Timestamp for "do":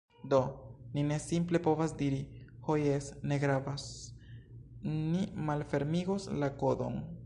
0.31-0.37